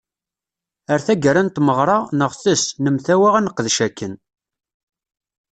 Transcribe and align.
Ar 0.93 0.99
taggara 1.05 1.41
n 1.45 1.49
tmeɣra, 1.49 1.97
neɣtes, 2.17 2.63
nemtawa 2.83 3.29
ad 3.37 3.43
neqdec 3.45 3.77
akken. 3.87 4.13